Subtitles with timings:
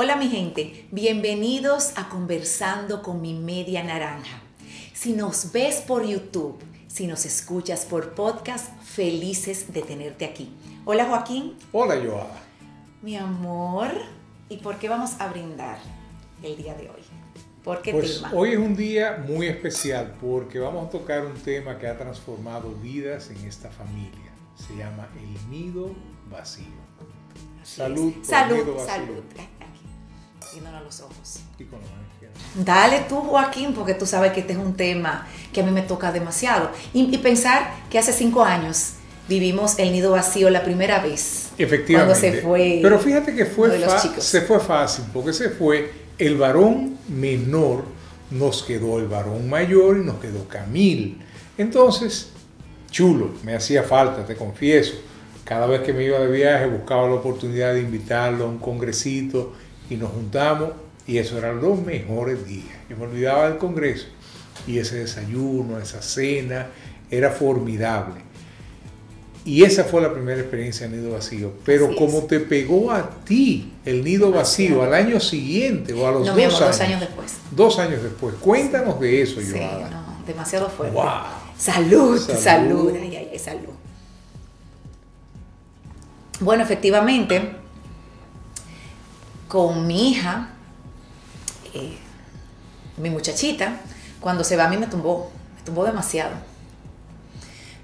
[0.00, 4.40] Hola mi gente, bienvenidos a Conversando con mi media naranja.
[4.94, 10.54] Si nos ves por YouTube, si nos escuchas por podcast, felices de tenerte aquí.
[10.84, 11.56] Hola Joaquín.
[11.72, 12.40] Hola Joada.
[13.02, 13.90] Mi amor,
[14.48, 15.78] ¿y por qué vamos a brindar
[16.44, 17.02] el día de hoy?
[17.64, 18.30] ¿Por qué pues tema?
[18.32, 22.70] Hoy es un día muy especial porque vamos a tocar un tema que ha transformado
[22.80, 24.30] vidas en esta familia.
[24.54, 25.92] Se llama el nido
[26.30, 26.66] vacío.
[27.64, 28.12] Salud.
[28.12, 28.94] Por salud, el nido vacío.
[28.94, 29.57] salud.
[30.66, 31.40] A los ojos.
[31.58, 32.34] Y con la mano izquierda.
[32.54, 35.82] Dale tú, Joaquín, porque tú sabes que este es un tema que a mí me
[35.82, 36.70] toca demasiado.
[36.92, 38.94] Y, y pensar que hace cinco años
[39.28, 41.50] vivimos el nido vacío la primera vez.
[41.58, 41.94] Efectivamente.
[41.94, 42.80] Cuando se fue.
[42.82, 43.70] Pero fíjate que fue
[44.18, 47.84] se fue fácil porque se fue el varón menor,
[48.30, 51.18] nos quedó el varón mayor y nos quedó Camil.
[51.56, 52.30] Entonces,
[52.90, 54.94] chulo, me hacía falta, te confieso.
[55.44, 59.54] Cada vez que me iba de viaje buscaba la oportunidad de invitarlo a un congresito
[59.90, 60.70] y nos juntamos
[61.06, 62.76] y eso eran los mejores días.
[62.88, 64.06] Yo me olvidaba del congreso
[64.66, 66.66] y ese desayuno, esa cena,
[67.10, 68.28] era formidable.
[69.44, 71.52] Y esa fue la primera experiencia en Nido Vacío.
[71.64, 76.26] Pero como te pegó a ti el Nido Vacío al año siguiente o a los
[76.26, 77.36] No, dos, años, dos años después.
[77.52, 78.34] Dos años después.
[78.34, 80.94] Cuéntanos de eso, Sí, no, demasiado fuerte.
[80.94, 81.04] Wow.
[81.56, 82.40] Salud, Salud.
[82.42, 83.72] salud, ay, ay, salud.
[86.40, 87.52] Bueno, efectivamente,
[89.48, 90.48] con mi hija,
[91.74, 91.96] eh,
[92.98, 93.80] mi muchachita,
[94.20, 96.32] cuando se va a mí me tumbó, me tumbó demasiado.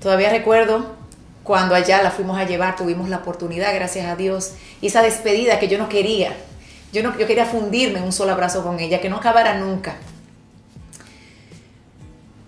[0.00, 0.94] Todavía recuerdo
[1.42, 5.58] cuando allá la fuimos a llevar, tuvimos la oportunidad, gracias a Dios, y esa despedida
[5.58, 6.36] que yo no quería.
[6.92, 9.96] Yo, no, yo quería fundirme en un solo abrazo con ella, que no acabara nunca.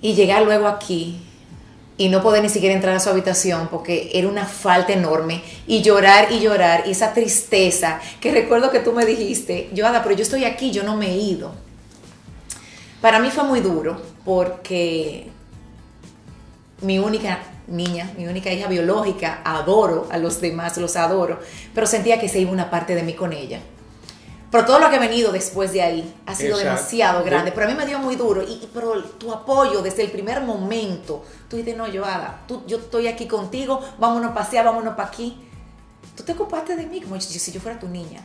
[0.00, 1.25] Y llegar luego aquí
[1.98, 5.82] y no poder ni siquiera entrar a su habitación porque era una falta enorme y
[5.82, 10.22] llorar y llorar y esa tristeza que recuerdo que tú me dijiste, Joada, pero yo
[10.22, 11.52] estoy aquí, yo no me he ido.
[13.00, 15.28] Para mí fue muy duro porque
[16.82, 21.40] mi única niña, mi única hija biológica, adoro a los demás, los adoro,
[21.74, 23.60] pero sentía que se iba una parte de mí con ella.
[24.50, 26.68] Pero todo lo que ha venido después de ahí ha sido Exacto.
[26.76, 27.52] demasiado grande.
[27.52, 28.42] Pero a mí me dio muy duro.
[28.42, 32.78] Y, y- pero tu apoyo desde el primer momento, tú dices, no, Joada, tú, yo
[32.78, 35.42] estoy aquí contigo, vámonos a pasear, vámonos para aquí.
[36.16, 38.20] Tú te ocupaste de mí como si yo fuera tu niña.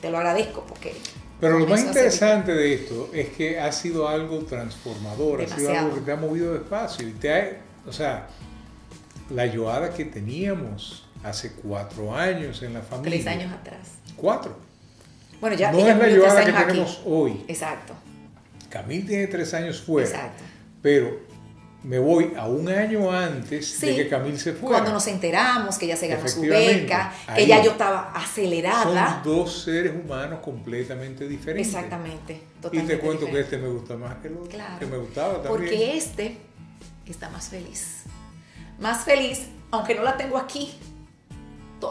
[0.00, 0.94] Te lo agradezco porque...
[1.40, 5.70] Pero lo más hace interesante de esto es que ha sido algo transformador, ha sido
[5.76, 7.06] algo que te ha movido despacio.
[7.08, 8.28] Y te ha, o sea,
[9.30, 13.18] la Joada que teníamos hace cuatro años en la familia.
[13.20, 13.88] Tres años atrás.
[14.16, 14.56] Cuatro.
[15.44, 16.66] Bueno, ya no ella es la Joada que aquí.
[16.68, 17.44] tenemos hoy.
[17.48, 17.92] Exacto,
[18.70, 20.08] Camil tiene tres años fuera.
[20.08, 20.42] exacto.
[20.80, 21.20] Pero
[21.82, 23.88] me voy a un año antes Sí.
[23.88, 24.78] de que Camil se fuera.
[24.78, 29.20] Cuando nos enteramos que ella se ganó su beca, que ya yo estaba acelerada.
[29.22, 31.74] Son dos seres humanos completamente diferentes.
[31.74, 32.40] Exactamente.
[32.72, 34.48] Y te cuento que este me gusta más que el otro.
[34.48, 34.78] Claro.
[34.78, 35.50] Que me gustaba también.
[35.50, 36.38] Porque este
[37.04, 38.04] está más feliz.
[38.80, 40.72] Más feliz, aunque no la tengo aquí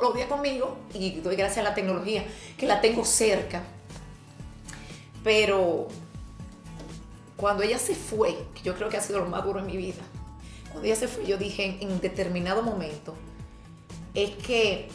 [0.03, 2.25] los días conmigo, y doy gracias a la tecnología,
[2.57, 3.63] que la tengo cerca.
[5.23, 5.87] Pero
[7.37, 10.01] cuando ella se fue, yo creo que ha sido lo más duro en mi vida,
[10.69, 13.15] cuando ella se fue, yo dije en, en determinado momento,
[14.13, 14.89] es que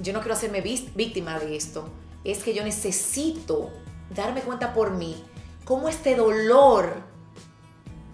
[0.00, 1.88] yo no quiero hacerme víctima de esto,
[2.24, 3.70] es que yo necesito
[4.14, 5.24] darme cuenta por mí
[5.64, 7.02] cómo este dolor,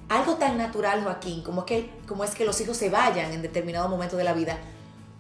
[0.09, 3.43] algo tan natural, Joaquín, como es que, como es que los hijos se vayan en
[3.43, 4.59] determinado momento de la vida,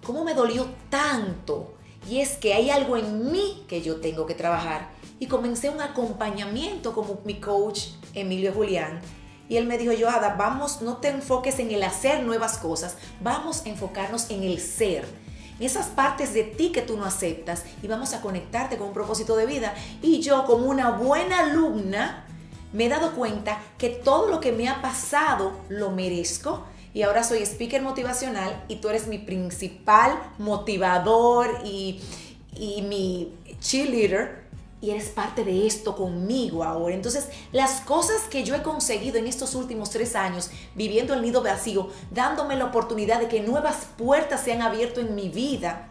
[0.07, 1.75] cómo me dolió tanto.
[2.09, 4.91] Y es que hay algo en mí que yo tengo que trabajar.
[5.19, 9.01] Y comencé un acompañamiento como mi coach Emilio Julián.
[9.49, 13.65] Y él me dijo, Joada, vamos, no te enfoques en el hacer nuevas cosas, vamos
[13.65, 15.05] a enfocarnos en el ser.
[15.59, 18.95] En esas partes de ti que tú no aceptas y vamos a conectarte con un
[18.95, 19.75] propósito de vida.
[20.03, 22.27] Y yo como una buena alumna
[22.73, 26.65] me he dado cuenta que todo lo que me ha pasado lo merezco
[26.97, 32.01] y ahora soy speaker motivacional y tú eres mi principal motivador y,
[32.57, 34.47] y mi cheerleader
[34.81, 36.95] y eres parte de esto conmigo ahora.
[36.95, 41.43] Entonces, las cosas que yo he conseguido en estos últimos tres años, viviendo el nido
[41.43, 45.89] vacío, dándome la oportunidad de que nuevas puertas se han abierto en mi vida,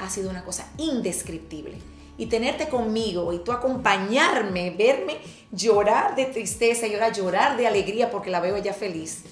[0.00, 1.78] ha sido una cosa indescriptible.
[2.16, 5.18] Y tenerte conmigo y tú acompañarme, verme
[5.52, 9.22] llorar de tristeza y ahora llorar de alegría porque la veo ella feliz,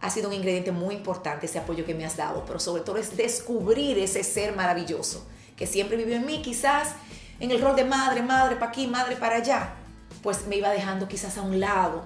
[0.00, 2.98] ha sido un ingrediente muy importante ese apoyo que me has dado, pero sobre todo
[2.98, 5.26] es descubrir ese ser maravilloso
[5.56, 6.94] que siempre vivió en mí, quizás
[7.40, 9.74] en el rol de madre, madre para aquí, madre para allá,
[10.22, 12.04] pues me iba dejando quizás a un lado.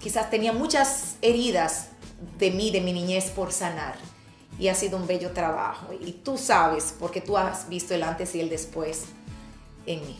[0.00, 1.88] Quizás tenía muchas heridas
[2.38, 3.96] de mí, de mi niñez por sanar.
[4.58, 5.92] Y ha sido un bello trabajo.
[5.92, 9.06] Y tú sabes, porque tú has visto el antes y el después,
[9.86, 10.18] en mí.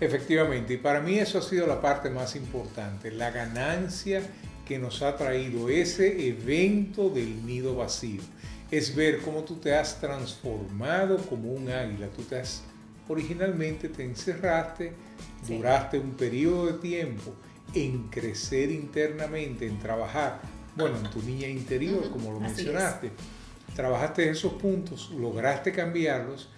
[0.00, 4.22] Efectivamente, y para mí eso ha sido la parte más importante, la ganancia
[4.72, 8.22] que nos ha traído ese evento del nido vacío.
[8.70, 12.08] Es ver cómo tú te has transformado como un águila.
[12.08, 12.62] Tú te has,
[13.06, 14.94] originalmente te encerraste,
[15.46, 17.34] duraste un periodo de tiempo
[17.74, 20.40] en crecer internamente, en trabajar,
[20.74, 23.10] bueno, en tu niña interior, como lo mencionaste.
[23.76, 26.48] Trabajaste esos puntos, lograste cambiarlos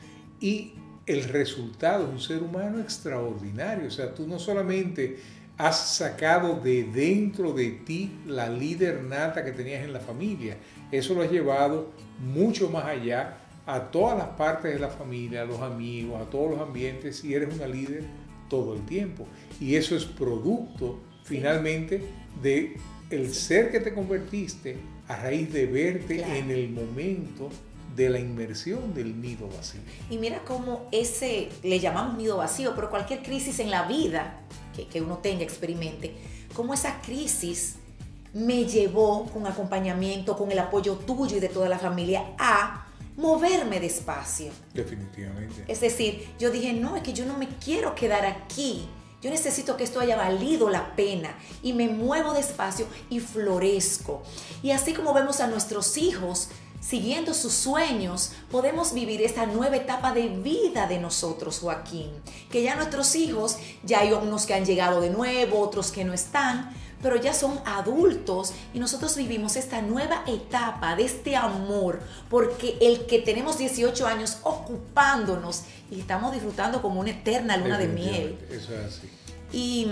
[0.41, 0.75] y
[1.05, 3.89] el resultado es un ser humano extraordinario.
[3.89, 5.19] O sea, tú no solamente
[5.57, 10.57] has sacado de dentro de ti la líder nata que tenías en la familia,
[10.91, 15.45] eso lo has llevado mucho más allá a todas las partes de la familia, a
[15.45, 18.05] los amigos, a todos los ambientes y eres una líder
[18.49, 19.27] todo el tiempo.
[19.61, 22.03] Y eso es producto finalmente
[22.43, 22.77] de
[23.11, 24.77] el ser que te convertiste
[25.09, 27.49] a raíz de verte en el momento
[27.95, 29.81] de la inmersión del nido vacío.
[30.11, 34.41] Y mira cómo ese, le llamamos nido vacío, pero cualquier crisis en la vida
[34.75, 36.15] que, que uno tenga, experimente,
[36.55, 37.77] cómo esa crisis
[38.35, 42.87] me llevó con acompañamiento, con el apoyo tuyo y de toda la familia a
[43.17, 44.51] moverme despacio.
[44.73, 45.65] Definitivamente.
[45.69, 48.89] Es decir, yo dije, no, es que yo no me quiero quedar aquí.
[49.23, 54.23] Yo necesito que esto haya valido la pena y me muevo despacio y florezco.
[54.63, 56.49] Y así como vemos a nuestros hijos
[56.87, 62.11] siguiendo sus sueños, podemos vivir esta nueva etapa de vida de nosotros, Joaquín.
[62.51, 66.13] Que ya nuestros hijos, ya hay unos que han llegado de nuevo, otros que no
[66.13, 72.01] están, pero ya son adultos y nosotros vivimos esta nueva etapa de este amor,
[72.31, 77.89] porque el que tenemos 18 años ocupándonos y estamos disfrutando como una eterna luna de
[77.89, 78.39] miel.
[78.51, 79.11] Eso es así.
[79.53, 79.87] Y,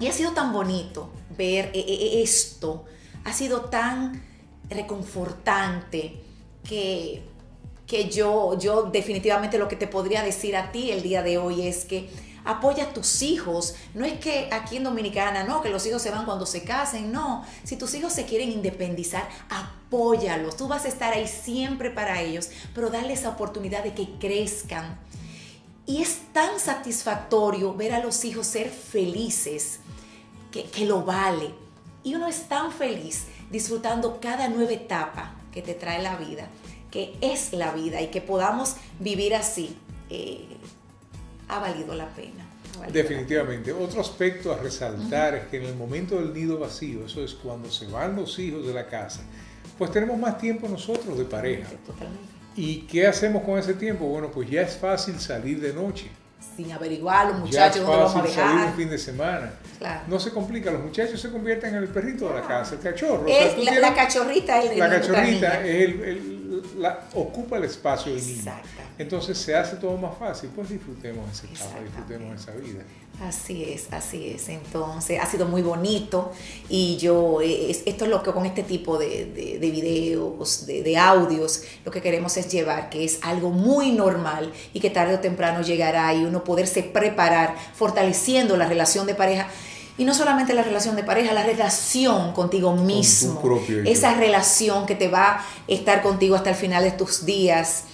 [0.00, 2.84] y ha sido tan bonito ver e, e, esto,
[3.24, 4.22] ha sido tan
[4.70, 6.20] reconfortante
[6.68, 7.22] que,
[7.86, 11.66] que yo, yo definitivamente lo que te podría decir a ti el día de hoy
[11.66, 12.08] es que
[12.48, 13.74] apoya a tus hijos.
[13.94, 17.12] No es que aquí en Dominicana, no, que los hijos se van cuando se casen,
[17.12, 17.44] no.
[17.64, 20.56] Si tus hijos se quieren independizar, apóyalos.
[20.56, 24.98] Tú vas a estar ahí siempre para ellos, pero dale esa oportunidad de que crezcan.
[25.86, 29.80] Y es tan satisfactorio ver a los hijos ser felices,
[30.50, 31.54] que, que lo vale.
[32.02, 36.48] Y uno es tan feliz disfrutando cada nueva etapa que te trae la vida,
[36.90, 39.76] que es la vida y que podamos vivir así,
[40.10, 40.46] eh,
[41.48, 42.46] ha valido la pena.
[42.92, 43.72] Definitivamente.
[43.72, 47.70] Otro aspecto a resaltar es que en el momento del nido vacío, eso es cuando
[47.70, 49.22] se van los hijos de la casa,
[49.76, 51.68] pues tenemos más tiempo nosotros de pareja.
[51.86, 52.28] Totalmente.
[52.56, 54.06] ¿Y qué hacemos con ese tiempo?
[54.06, 56.10] Bueno, pues ya es fácil salir de noche
[56.56, 58.48] sin averiguar los muchachos dónde vamos a dejar.
[58.48, 59.52] salir un fin de semana.
[60.08, 63.26] No se complica, los muchachos se convierten en el perrito de la casa, el cachorro.
[63.26, 66.37] la, cachorrita es el La cachorrita es el,
[66.78, 68.52] la, ocupa el espacio del niño.
[68.98, 72.82] Entonces se hace todo más fácil, pues disfrutemos esa etapa, disfrutemos esa vida.
[73.20, 74.48] Así es, así es.
[74.48, 76.30] Entonces ha sido muy bonito
[76.68, 81.64] y yo, esto es lo que con este tipo de, de, videos, de, de, audios,
[81.84, 85.62] lo que queremos es llevar, que es algo muy normal y que tarde o temprano
[85.62, 89.48] llegará y uno poderse preparar, fortaleciendo la relación de pareja.
[89.98, 93.42] Y no solamente la relación de pareja, la relación contigo mismo.
[93.84, 97.84] esa relación que te va a estar contigo hasta el final de tus días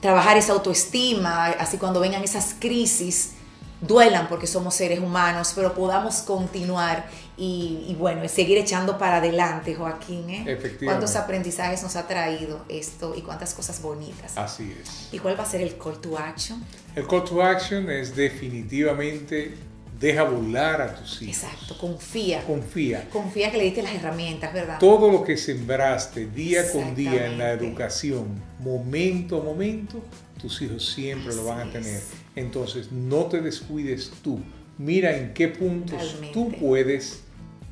[0.00, 3.32] trabajar esa autoestima, así cuando vengan esas crisis,
[3.80, 10.30] duelan porque somos seres humanos, pero podamos continuar y, bueno, seguir echando para adelante, Joaquín.
[10.30, 10.78] ¿eh?
[10.84, 14.38] ¿Cuántos aprendizajes nos ha traído esto y cuántas cosas bonitas?
[14.38, 15.12] Así es.
[15.12, 16.64] ¿Y cuál va a ser el call to action?
[16.94, 19.54] El call to action es definitivamente
[19.98, 21.42] Deja volar a tus hijos.
[21.42, 22.42] Exacto, confía.
[22.44, 23.08] Confía.
[23.08, 24.78] Confía que le diste las herramientas, ¿verdad?
[24.78, 30.02] Todo lo que sembraste día con día en la educación, momento a momento,
[30.40, 32.02] tus hijos siempre lo van a tener.
[32.34, 34.38] Entonces, no te descuides tú.
[34.76, 37.22] Mira en qué puntos tú puedes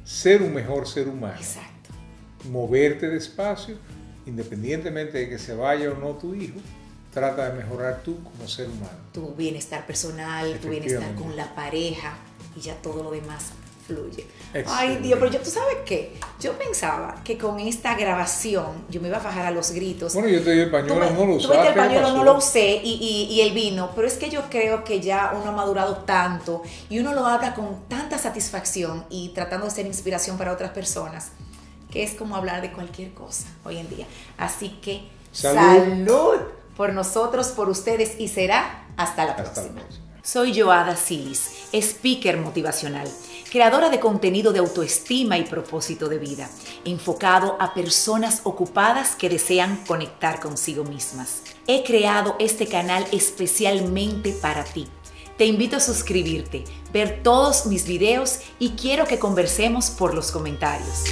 [0.05, 1.37] ser un mejor ser humano.
[1.37, 1.91] Exacto.
[2.51, 3.77] Moverte despacio,
[4.25, 6.59] independientemente de que se vaya o no tu hijo,
[7.15, 8.99] trata de mejorar tú como ser humano.
[9.13, 12.15] Tu bienestar personal, tu bienestar con la pareja
[12.57, 13.53] y ya todo lo demás
[13.87, 14.27] fluye.
[14.67, 19.09] Ay Dios, pero yo, tú sabes qué, yo pensaba que con esta grabación yo me
[19.09, 20.15] iba a bajar a los gritos.
[20.15, 21.69] Bueno, yo te di el pañuelo, no lo usé.
[21.69, 25.01] el pañuelo, no lo usé y, y, el vino, pero es que yo creo que
[25.01, 29.73] ya uno ha madurado tanto y uno lo habla con tanta satisfacción y tratando de
[29.73, 31.33] ser inspiración para otras personas,
[31.91, 34.07] que es como hablar de cualquier cosa hoy en día.
[34.39, 36.41] Así que, salud
[36.77, 39.83] por nosotros, por ustedes y será hasta la próxima.
[40.23, 43.07] Soy Joada Silis, speaker motivacional,
[43.53, 46.49] creadora de contenido de autoestima y propósito de vida,
[46.87, 51.43] enfocado a personas ocupadas que desean conectar consigo mismas.
[51.67, 54.89] He creado este canal especialmente para ti
[55.37, 61.05] Te invito a suscribirte, ver todos mis videos y quiero que conversemos por los comentarios.